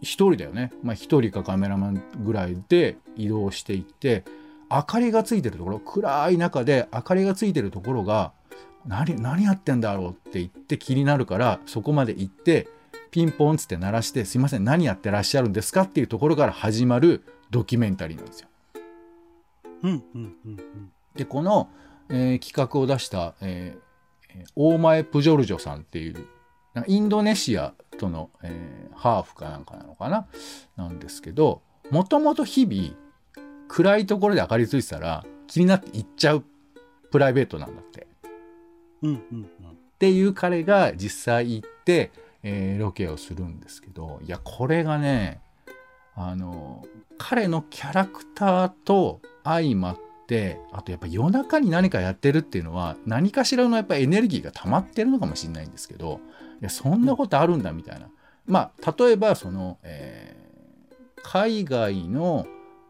[0.00, 0.72] 一人だよね。
[0.82, 4.24] まあ、一人かカメラマンぐらいで移動していって、
[4.70, 8.32] 明かりがついてるところ、暗い中で明かりがついてるところが、
[8.86, 12.68] 何、何やってんだろうって言って気になるから、そこまで行って、
[13.10, 18.48] ピンポンつって鳴らして、すいません、何やってらっしゃるんですかっていうところから始まるドキュメンタリーなんですよ。
[18.74, 18.78] あ。
[19.82, 20.92] うん、うん、うん、うん。
[21.14, 21.70] でこの、
[22.10, 26.26] えー企画を出した、えーえー大前プジョルジョさんっていう
[26.74, 30.26] なんかインドネシアとの、えーハーフかなんかなのかな？
[30.76, 32.96] なんですけどもともと日々
[33.68, 36.44] 暗いところで明かりついてたら気になって行っちゃう
[37.12, 38.08] プライベートなんだって。
[39.02, 39.44] うん、うん、うん。
[39.44, 39.46] っ
[40.00, 42.10] ていう彼が実際行って、
[42.42, 45.40] えーロケをするんですけどいやこれがね
[46.16, 46.84] あの
[47.18, 56.20] 彼のキャラクターと相まってあとやっぱ夜中に何かやってるっていうのは何かしらのやっぱエネルギーが溜まってるのかもしれないんですけど
[56.60, 58.08] やそんなことあるんだみたいな、
[58.46, 60.38] まあ例えばその、えー
[61.20, 62.46] 海外の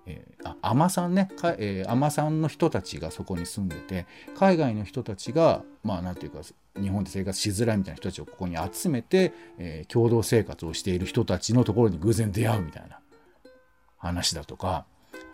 [0.07, 1.31] えーあ海さんね。
[1.37, 6.41] か、えー、海さんの人たちがそこに住んでて海外の人たちがまあなんていうか
[6.81, 13.01] 日本で生活しづらいみたいな人たちをここに集めて、えー共同生活をしている人たちのところに偶然出会うみたいな
[13.97, 14.85] 話だとか、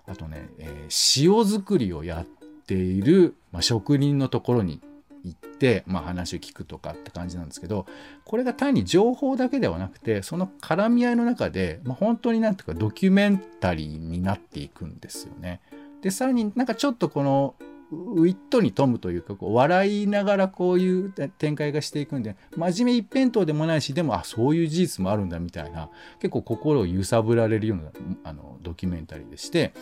[0.06, 2.26] あとね、えー塩作りをやっ
[2.66, 4.80] ている、まあ、職人のところに
[5.24, 7.86] 行って、まあ、話を聞くとかって感じなんですけど
[8.24, 15.60] これが単に情報だけではなくてその絡み合いの中で、まあ、本当になんていうかドキュメンタリーになっていくんですよね。
[16.02, 17.54] でさらになんかちょっとこの
[17.90, 27.84] ウィットに富むというかこう笑いながらこういう展開がしていくんで真面目一辺倒でもないしでもあそういう事実もあるんだみたいな結構心を揺さぶられるような
[28.24, 29.72] あのドキュメンタリーでして、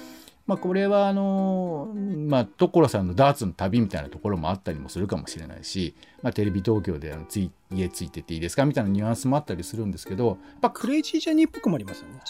[0.46, 12.20] まあ、これはあのまあ所さんのダーツの旅みたいなところもあったりもするかもしれないし、まあ、テレビ東京であのつい家ついてっていいですかみたいなニュアンスもあったりするんですけどやっぱクレイジージャーニーっぽくもありますよね。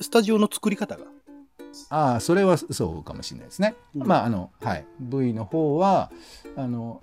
[0.00, 1.04] スタジオの作り方が。
[1.90, 3.74] ああそれはそうかもしれないですね。
[3.94, 6.10] うんまああのはい V の方は
[6.56, 7.00] あの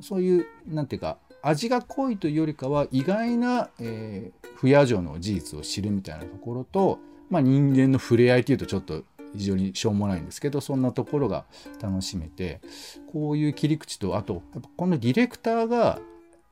[0.00, 6.98] そういうなんていうか味が濃いというよりかは意外な、えー不夜城の事実を知るみたいなところと、
[7.30, 11.44] まあ、人間の触れ合いというとちょっと非常にしょうもないんですけどそんなところが
[11.80, 12.60] 楽しめて
[13.12, 16.00] こういう切り口とあとやっぱこのディレクターが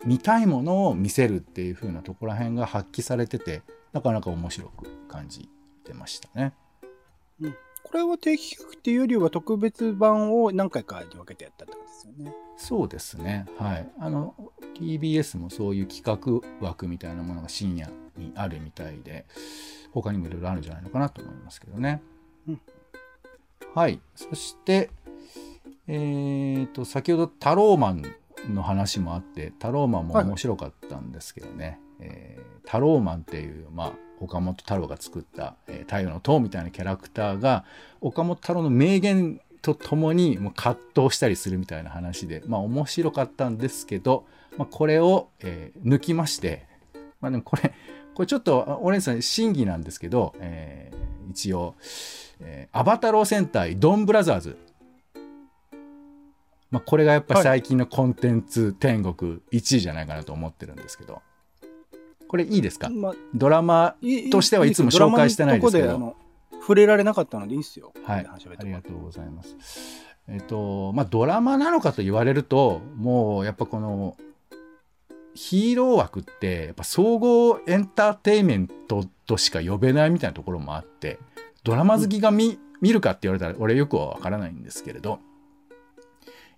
[0.04, 3.62] 見たいものを見せるっていう風なところら辺が発揮されてて
[3.92, 5.48] なかなか面白く感じ
[5.84, 6.52] てましたね。
[7.90, 12.34] これは定期企画っていうよりは特別版を何回かに分けてやったってことですよね。
[12.56, 13.46] そうですね。
[13.56, 13.88] はい。
[13.98, 14.34] あの、
[14.74, 19.24] TBS もそういう企画枠みたいなものが深夜にあるみたいで、
[19.92, 22.02] 他にもいろいろあるんじゃないのかなと思いますけどね。
[23.74, 24.00] うんはい。
[24.14, 24.90] そして、
[25.86, 28.02] えっ、と、先ほどタローマン
[28.52, 31.80] の話もあって、タローマンも面白かったんですけどね。
[32.00, 37.64] えータローマンっていう、まあ、岡本太郎が作った、えー太陽の塔みたいなキャラクターが、
[38.00, 44.26] 岡本太郎の名言とともにもう葛藤したりするみたいな話で、まあ面白かったんですけど、
[44.58, 46.66] まあ、これを、えー抜きまして、
[47.20, 47.72] まあでもこれ、
[48.18, 51.76] これちょっと、あオレンジさん審議なんですけど、えー一応、
[52.40, 54.58] えーアバタロー戦隊ドンブラザーズ。
[56.72, 61.22] まあこれがやっぱ最近のコンテンツ天国1位じゃないかなと思ってるんですけど、
[62.26, 62.88] これいいですか？
[62.88, 66.16] まあドラマいとしてはいつも紹介してないですけど。
[66.60, 67.92] 触れられなかったのでいいっすよ。
[68.02, 69.56] はい、ありがとうございます。
[70.26, 74.18] えっと、まあ、ドラマなのかと言われると、もうやっぱこの、
[75.38, 81.20] ヒーロー枠って、やっぱ総合エンターテインメントとしか呼べないみたいなところもあって、
[81.62, 85.20] ドラマ好きが見,、見るかって言われたら、俺よくはわからないんですけれど、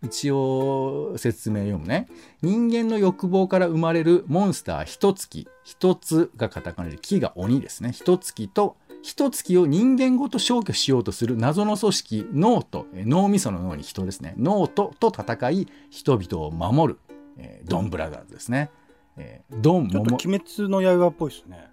[0.03, 2.09] 一応説明読むね。
[2.41, 5.47] 人間の欲望から生まれるモンスター一月。
[5.63, 7.93] 一つがカタカナで、木が鬼ですね。
[7.93, 14.35] 一月と、一月を人間ごと消去しようとする謎の組織、脳と、え脳みその脳に人ですね。
[14.39, 16.99] 脳とと戦い、人々を守る、
[17.41, 18.71] えードンブラザーズですね。
[19.17, 21.71] えードン、ちょっと鬼滅の刃っぽいっすね。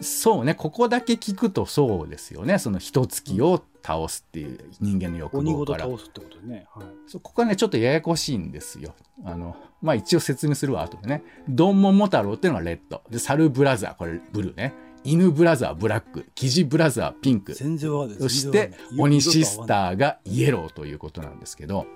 [0.00, 2.58] そうね、ここだけ聞くとそうですよね。
[2.58, 5.86] その一月を倒すっていう人間の欲鬼望から。
[5.86, 6.66] ごと倒すってことでね。
[6.74, 6.86] はい。
[7.06, 8.94] そうここはね、ちょっとややこしいんですよ。
[9.24, 11.22] あの、まあ一応説明するわ、後でね。
[11.48, 13.02] ドンモモ太郎っていうのがレッド。
[13.10, 14.74] で、サルブラザー、これブルーね。
[15.04, 16.26] 犬ブラザー、ブラック。
[16.34, 17.54] キジブラザー、ピンク。
[17.54, 21.86] そして鬼シスターがイエローということなんですけど、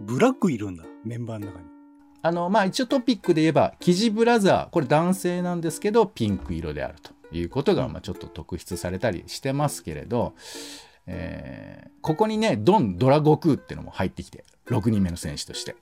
[0.00, 0.84] ブラックいるんだ。
[1.04, 1.77] メンバーの中に。
[2.22, 10.34] あの、まあ一応トピックで言えば、キジブラザー、これ男性なんですけど、ピンク色であるということが、まあちょっと特筆されたりしてますけれど、
[11.06, 15.76] えーここにね、ドン・ドラゴクーっていうのも入ってきて、6人目の選手として。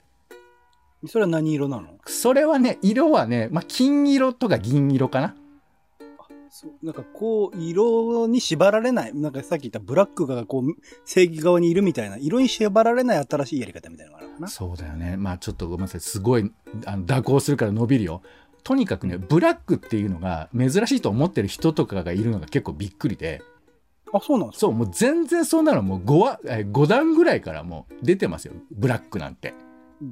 [1.05, 1.87] それは何色なの？
[2.05, 5.35] それはね、色はね、まあ、金色とか銀色かな。
[6.59, 9.13] そうなんかこう、色に縛られない。
[9.13, 10.63] なんかさっき言ったブラックがこう、
[11.05, 14.47] 正義側にいるみたいな、色に縛られない新しいやり方みたいなのがあるのかな。
[14.47, 15.17] そうだよね。
[15.17, 16.01] まあちょっとごめんなさい。
[16.01, 16.51] すごい
[16.87, 18.23] あの蛇行するから伸びるよ。
[18.63, 23.43] とにかくね、ブラックっていうのが珍しいと思ってる人とかがいるのが結構びっくりで、
[24.11, 24.59] あ、そうなんですか？
[24.61, 28.53] そう、もう全然そんなのもう 5, 話えー5段ぐらいからもう出てますよ。
[28.71, 29.53] ブラックなんて。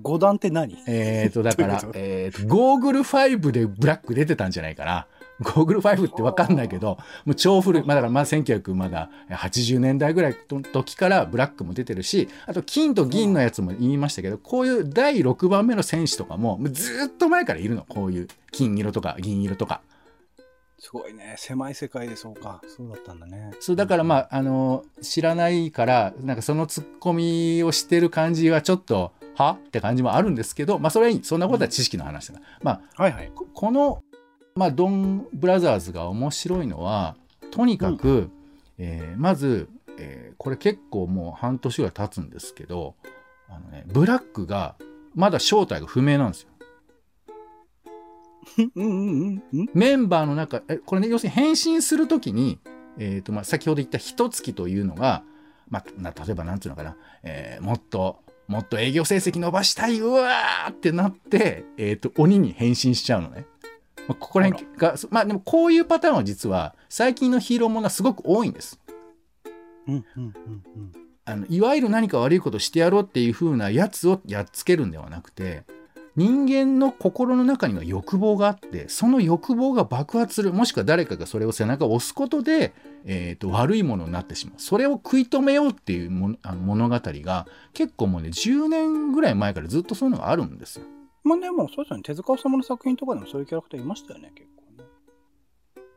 [0.01, 0.77] 五段って何？
[0.87, 5.07] えーと、だからえーと、ゴーグル5でブラック出てたんじゃないかな。
[5.41, 17.85] ゴーグル5ってわかんないけど、もう超古い、まあだからまあ1900まだ80年代ぐらいの時からブラックも出てるし、あと金と銀のやつも言いましたけど、こういう第6番目の選手とかも、ずっと前からいるの。
[17.87, 19.81] こういう金色とか銀色とか。
[20.79, 21.35] すごいね。
[21.37, 22.61] 狭い世界でそうか。
[22.67, 23.51] そうだったんだね。
[23.59, 29.57] そう、だからまあ、あの、知らないから、なんかそのツッコミをしてる感じはちょっと、は？
[29.59, 31.23] って感じもあるんですけど、まあそれはいい。
[31.23, 32.45] そんなことは知識の話だから。
[32.61, 33.31] まあ、はいはい。
[33.35, 34.01] ここの、
[34.57, 37.17] まあ、ドンブラザーズが面白いのは
[37.51, 38.29] とにかく、
[38.77, 39.67] えーまず、
[39.99, 42.95] えーこれ結構もう半年ぐらい経つんですけど
[43.49, 44.75] あの、ね、ブラックが
[45.13, 46.49] まだ正体が不明なんですよ。
[48.75, 49.69] うんうんうんうん。
[49.73, 52.59] メンバーの中えこれね要するに変身する時に
[52.97, 55.23] えーとまあ、先ほど言った一月というのが、
[55.69, 63.47] まあ、な例えばなんていうのかな、えーもっともっと営業成績伸ばしたいうわーってなって、えーと鬼に変身しちゃうのね。
[64.07, 68.79] まあ、ここら辺がまあでもこういうパターンは実は最近のヒーローものはすごく多いんです。
[69.87, 70.91] うんうんうん
[71.27, 75.63] あのいわゆる何か悪いことしてやろうっていう風なやつをやっつけるんではなくて
[76.15, 82.73] 人間の心の中には欲望があってその欲望が爆発するもしくは誰かがそれを背中を押すことで、
[83.05, 90.85] えーと悪いものになってしまうそれを食い止めようっていうものあの物語が結構もうね10年ぐらい前からずっとそういうのがあるんですよ。
[91.25, 92.03] まあでもそうですよね。
[92.03, 94.89] 手塚治虫の作品とかでもそういうキャラクターいましたよね、結構ね。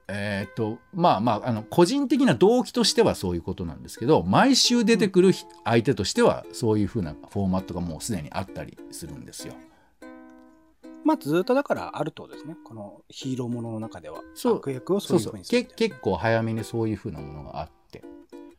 [0.08, 5.32] えー、とまあまああの個人的な動機としてはそういうことなんですけど毎週出てくる
[5.64, 9.52] 相手としてはそういう風なフォーマットがもうすでにあったりするんですよ。
[11.04, 12.56] まあずっとだからあるとですね。
[12.64, 14.22] このヒーローものの中では。
[14.34, 18.02] そう悪役をそそういうふうにするけ結構早めにそういう風なものがあって、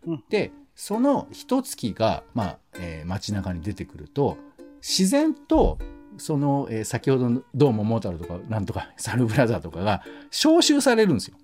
[0.06, 4.38] うんでその一月が、まあえー街中に出てくると
[4.82, 5.78] 自然と
[6.20, 11.38] その、えー先ほどの「どうも桃太郎」とかなんとか「サルブラザー」とかが招集されるんですよ。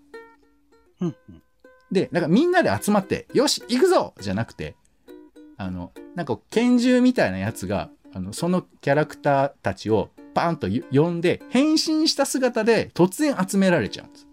[1.02, 1.42] うんうん
[1.92, 4.76] で、なんかみんなで集まって、よし、行くぞじゃなくて、
[5.56, 14.28] あの、なんか拳銃みたいなやつが、あの、そのキャラクターたちをバーンとよ呼んで、変身した姿で突然集められちゃうんです。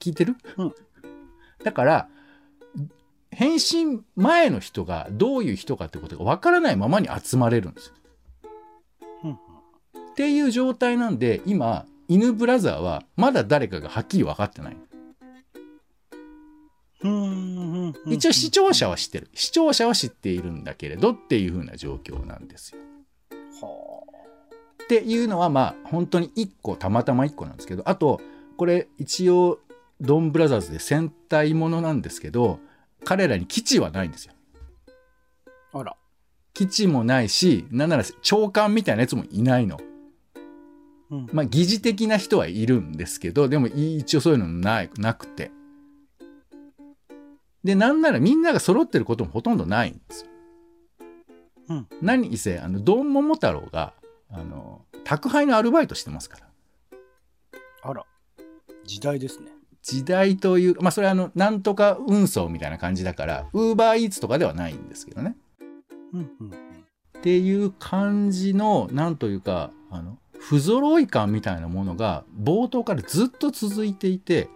[0.00, 0.74] 聞いてる、うん
[1.62, 2.08] だから、
[3.34, 7.94] 変身前の人がどういう人かってことがわからないままに集まれるんですよ。
[9.24, 9.36] うんっ
[10.16, 14.76] ていう状態なんで今犬ブラザーはまだ誰かがはっきり分かってない、
[18.06, 19.28] 一応視聴者は知ってる。
[19.34, 22.80] 視聴者は知っているんだけれどっていう風な状況なんですよ。
[23.60, 24.02] は
[24.84, 25.74] っていうのはまあ。
[25.84, 28.20] 本当に1個たまたま1個なんですけどあと
[28.56, 29.60] これ一応
[30.00, 32.58] ドンブラザーズで戦隊ものなんですけど
[33.04, 34.32] 彼らに基地はないんですよ
[35.72, 35.78] あ。
[35.78, 35.96] あら。
[36.54, 39.78] 基地もないしなんなら長官みたいなやつもいないの
[41.10, 45.50] うんまあ疑似的な人はいるんですけどでも一応そういうのないなくて
[47.64, 50.30] でなんならみんなが揃ってることもほとんどないんですよ。
[51.70, 53.94] うん何せあのドン・モモ太郎が
[54.30, 56.46] あの宅配のアルバイトしてますから
[57.82, 58.04] あら。
[58.84, 59.53] 時代ですね。
[59.84, 65.36] 時代というまあそれはあのなんとか運送みたいな感じだからウーバーイーツとかではないんですけどね。
[66.14, 66.50] うんうんうん。
[66.50, 74.48] っていう感じのなんというかあの不揃い感みたいなものが冒頭からずっと続いていて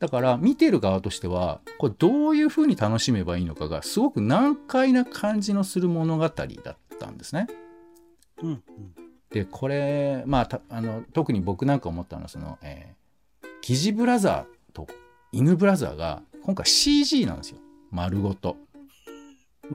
[0.00, 7.46] だから見てる側としてはこれどういう風に楽しめばいいのかがすごく難解な感じのする物語だったんですね。
[8.42, 8.62] うんうん。
[9.30, 12.97] でこれまあたあの特に僕なんか思ったのはその、えー
[13.60, 14.86] キジブラザーと
[15.32, 17.58] 犬ブラザーが今回 CG なんですよ
[17.90, 18.56] 丸ごと。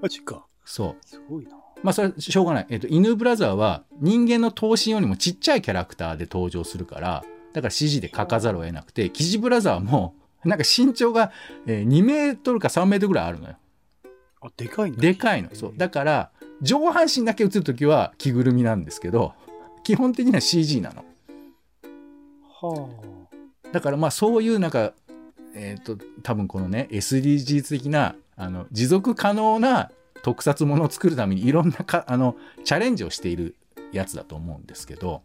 [0.02, 0.46] マジか。
[0.66, 1.52] そうすごいな。
[1.82, 2.68] まあそれはしょうがない。
[2.70, 11.32] えっ、と、犬ブラザーは人間の頭身よりもちっちゃいキャラクターで登場するから、だから CG で描かざるを得なくて、キジブラザーも、なんか身長が、
[11.66, 13.56] えー2メートルか3メートルぐらいあるのよ。
[14.42, 15.02] あ、でかいんだ。
[15.02, 15.50] でかいの。
[15.54, 15.74] そう。
[15.76, 19.34] だから、上半身だけ映るときは着ぐるみなんですけど、
[19.84, 21.04] 基本的には CG なの。
[22.62, 22.90] は
[23.74, 24.94] だからまあそういうなんか、
[25.56, 33.56] えっ、と、多分このね、SDGs 的な、あの、持続可能な特撮ものを作るためにいろんなか、あの、チャレンジをしている
[33.92, 35.24] やつだと思うんですけど、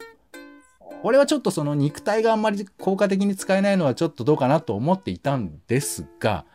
[1.02, 6.46] 俺はちょっとその肉体があんまり効果的に使えないのはちょっとどうかなと思っていたんですが、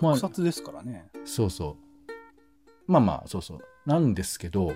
[0.00, 1.08] まあ特撮ですからね。
[1.24, 1.76] そうそ
[2.06, 2.12] う。
[2.86, 3.60] まあまあ、そうそう。
[3.86, 4.74] なんですけど、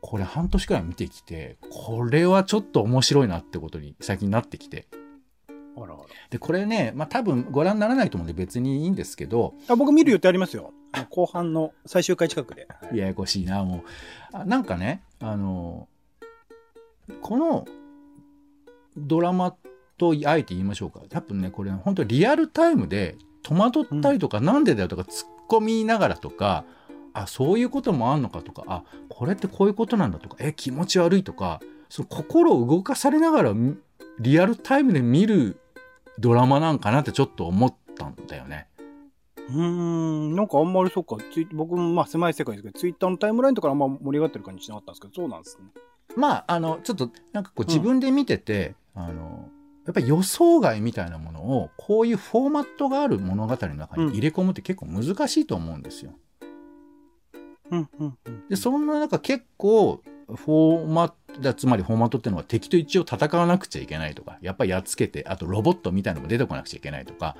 [0.00, 4.88] これ半年くらい見てきて、これはちょっと面白いなってことに最近なってきて。
[5.76, 6.04] あらあら。
[6.30, 10.72] で、これね、まあ多分ご覧にならないと思うんで別にいいんですけど、あ僕見る予定ありますよ。
[11.10, 12.66] 後半の最終回近くで。
[12.68, 14.36] はいややこしいな、もう。
[14.36, 15.88] あなんかね、あの、
[17.22, 17.66] この
[18.96, 19.54] ドラマ
[19.98, 21.00] とあえて言いましょうか。
[21.08, 26.64] 多分ね、これ本当リアルタイムで戸惑ったりとか、なんでだよとか突っ込みながらとか、
[27.12, 33.76] あ、そういうこともあんのかとか、あ、これってこういうことなんだとか、え、気持ち悪いとか、その心を動かされながらみ
[34.20, 35.58] リアルタイムで見る
[36.18, 38.68] ドラマなんかなってちょっと思ったんだよね。
[39.48, 45.64] うーん、なんかあんまりそっか、ツイ僕もまあ狭い世界ですけど、ツイッターのタイムラインとかあんま盛り上がってる感じしなかったんですけど、そうなんですね。
[46.16, 49.48] まあ、あの、ちょっと、なんかこううん自分で見てて、あの、
[49.86, 56.12] やっぱり予想外みたいなものを、こういうフォーマットがある物語の中に入れ込むって結構難しいと思うんですよ。
[57.70, 58.48] うん、うん、うん。
[58.50, 67.36] で、そんな中結構、フォーマット、つまりフォーマットっていうのは敵と一応戦わなくちゃいけないとか、やっぱりやっつけて、あとロボットみたいなのも出てこなくちゃいけないとか、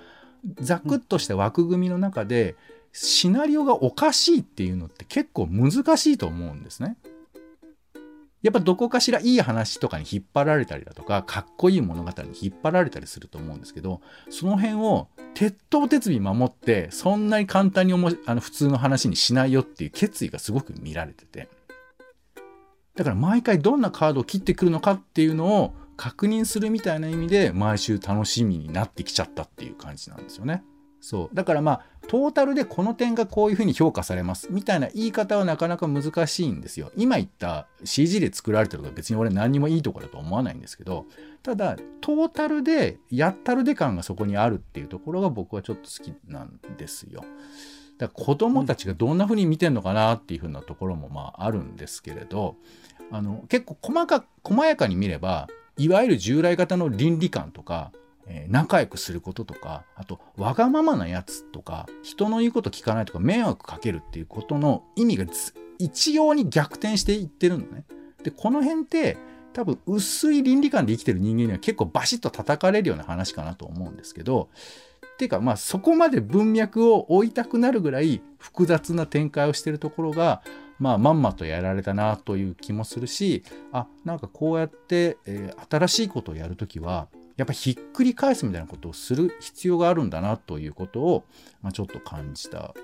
[0.60, 2.56] ざくっとした枠組みの中で、
[2.92, 6.96] シナリオがおかしいっていうのって結構難しいと思うんですね。
[8.42, 21.48] やっぱどこかしらいい話とかに引っ張られたりだとか、かっこいい物語に引っ張られたりすると思うんですけど、その辺を鉄頭鉄尾守って、そんなに簡単に思あの普通の話にしないよっていう決意がすごく見られてて。
[23.00, 30.62] だから毎回どんなカードを切ってくるのかっていうのを確認するみたいな意味で、毎週楽しみになってきちゃったっていう感じなんですよね。
[31.00, 31.34] そう。
[31.34, 34.48] だからまあ、トータルでこの点がこういうふうに評価されます。
[34.50, 36.92] みたいな言い方はなかなか難しいんですよ。
[36.94, 41.06] 今言った CG で作られてると別に俺何にもいいとこだと思わないんですけど、
[41.42, 47.24] ただ、トータルで、やったるで感がそこにあるっていうところが僕はちょっと好きなんですよ。
[48.00, 52.56] だから子供たちがどんな風に見てんのかなっていう風なところもまああるんですけれど、
[53.10, 57.92] あの、結構細か、細やかに見れば、いわゆる従来型の倫理観とか、
[58.26, 65.26] えー、仲良くすることとか、あと、わがままなやつとか、人の言うこと聞かないとか、迷惑かけるっていうことの意味が
[65.78, 67.84] 一様に逆転していってるのね。
[68.22, 69.18] で、この辺って、
[69.52, 74.48] 多分薄い倫理観で生きてる人間には結構バシッと叩かれるような話かなと思うんですけど、
[75.20, 80.40] ていうかまあそこまで文脈を追いたくなるぐらい複雑な展開をしてるところが、
[80.78, 91.24] まあまんまとやられたなという気もするし、あ、なんかこうやって、えー、新しいことをやるときは、やっぱひっくり返すみたいなことをする必要があるんだなということを、
[91.60, 92.74] まあ、ちょっと感じた、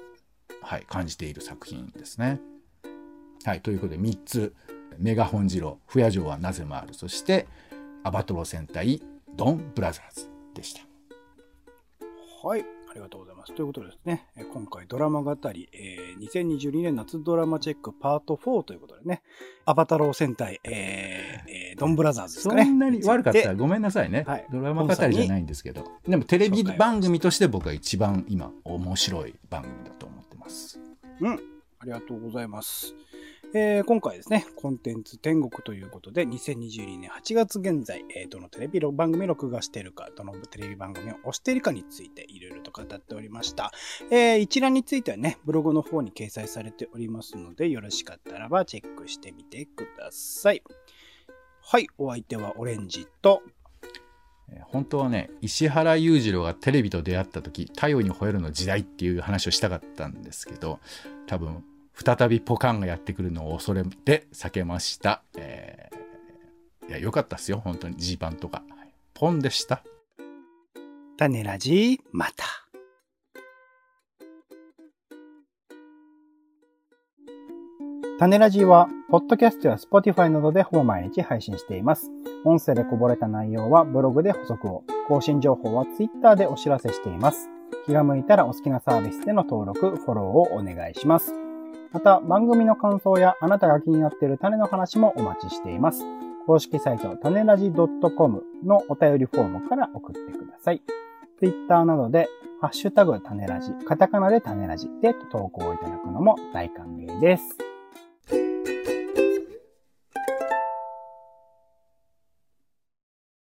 [0.61, 2.39] はい、感じている作品ですね。
[3.45, 4.55] はい、ということで3つ。
[4.99, 6.95] メガホンジロー、不夜城はなぜ回る。
[6.95, 7.47] そして、
[8.03, 9.03] アバトロ戦隊
[9.34, 10.95] ドンブラザーズでした。
[12.47, 12.61] はい。
[12.61, 13.53] ありがとうございます。
[13.57, 19.22] ということでですね、今回ドラマ語り、えー、2022年夏ドラマチェックパート4ということでね、
[19.64, 22.62] アバタロー戦隊、えー、えー、ドンブラザーズですかね。
[22.62, 24.22] そんなに悪かったらごめんなさいね。
[24.28, 25.90] はい、ドラマ語りじゃないんですけど。
[26.07, 30.78] でもテレビ番組として僕は一番今面白い番組だと思ってます。
[31.20, 31.32] うん。
[31.80, 32.94] ありがとうございます。
[33.55, 43.72] えー、今回ですね、コンテンツ天国ということで、2022年8月現在、えー、どのテレビ番組録画しているか、どのテレビ番組を推しているかについていろいろと語っておりました。
[44.11, 50.62] えー、一覧についてはね、ブログの方に掲載されておりますので、よろしかったらばチェックしてみてください。
[51.62, 53.42] はい、お相手はオレンジと、
[54.62, 60.78] 本当はね石原裕次郎がテレビと出会った時太陽に吠えるの時代っていう話をしたかったんですけど
[61.26, 61.64] 多分
[62.05, 65.22] 再びポカンがやってくるのを恐れて避けました。
[65.36, 67.97] えー、いや、よかったっすよ、本当に。
[67.97, 68.62] ジーパンとか。
[69.14, 69.82] ポンでした。
[71.16, 72.44] 種ラジまた。
[78.18, 82.11] 種ラジは、ポッドキャストやスポティファイなどでほぼ毎日配信しています。
[82.44, 87.49] 音声でこぼれた内容はブログで補足を、更新情報はツイッターでお知らせしています。
[87.86, 91.45] 気が向いたらお好きなサービスでの登録、フォローをお願いします。
[91.93, 96.05] また、番組の感想やあなたが気になっている種の話もお待ちしています。
[96.47, 100.82] 公式サイト、種ラジ .com のお便りフォームから送ってください。
[101.39, 102.28] Twitter などで、
[102.61, 107.66] ハッシュタグ種ラジ、カタカナで種ラジで投稿いただくのも大歓迎です。